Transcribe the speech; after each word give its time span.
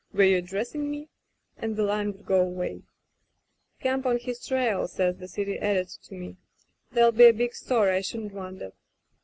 Were 0.13 0.23
you 0.23 0.37
addressing 0.37 0.89
me?*— 0.89 1.09
^and 1.61 1.75
the 1.75 1.83
lion 1.83 2.13
would 2.13 2.25
go 2.25 2.41
away.... 2.41 2.81
"*Camp 3.81 4.03
on 4.07 4.17
his 4.17 4.43
trail,' 4.43 4.87
says 4.87 5.17
the 5.17 5.27
city 5.27 5.59
editor 5.59 6.01
to 6.05 6.15
me; 6.15 6.37
'diere'll 6.91 7.11
be 7.11 7.25
a 7.27 7.33
big 7.33 7.53
story, 7.53 7.91
I 7.97 8.01
shouldn't 8.01 8.33
wonder.' 8.33 8.71